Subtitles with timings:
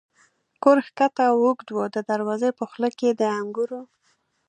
[0.63, 3.81] کور کښته او اوږد و، د دروازې په خوله کې د انګورو.